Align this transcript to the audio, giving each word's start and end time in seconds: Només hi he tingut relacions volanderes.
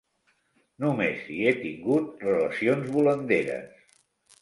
Només 0.85 1.21
hi 1.35 1.37
he 1.45 1.53
tingut 1.67 2.25
relacions 2.31 2.93
volanderes. 2.99 3.89